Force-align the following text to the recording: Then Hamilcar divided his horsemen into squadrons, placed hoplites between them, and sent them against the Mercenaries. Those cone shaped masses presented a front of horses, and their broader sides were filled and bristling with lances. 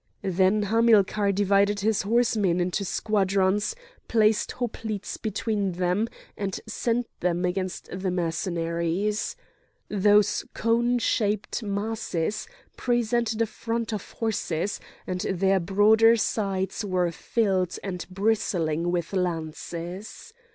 Then 0.23 0.63
Hamilcar 0.63 1.31
divided 1.31 1.81
his 1.81 2.01
horsemen 2.01 2.59
into 2.59 2.83
squadrons, 2.83 3.75
placed 4.07 4.53
hoplites 4.53 5.17
between 5.17 5.73
them, 5.73 6.07
and 6.35 6.59
sent 6.65 7.05
them 7.19 7.45
against 7.45 7.87
the 7.93 8.09
Mercenaries. 8.09 9.35
Those 9.89 10.43
cone 10.55 10.97
shaped 10.97 11.61
masses 11.61 12.47
presented 12.75 13.43
a 13.43 13.45
front 13.45 13.93
of 13.93 14.13
horses, 14.13 14.79
and 15.05 15.21
their 15.21 15.59
broader 15.59 16.15
sides 16.15 16.83
were 16.83 17.11
filled 17.11 17.77
and 17.83 18.03
bristling 18.09 18.91
with 18.91 19.13
lances. 19.13 20.33